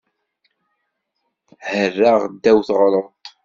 [1.69, 3.25] Herraɣ ddaw teɣruḍt.